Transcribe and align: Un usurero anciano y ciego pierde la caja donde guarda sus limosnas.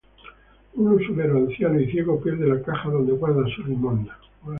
Un 0.77 0.87
usurero 0.93 1.37
anciano 1.37 1.79
y 1.79 1.91
ciego 1.91 2.19
pierde 2.19 2.47
la 2.47 2.59
caja 2.63 2.89
donde 2.89 3.11
guarda 3.13 3.43
sus 3.55 3.67
limosnas. 3.67 4.17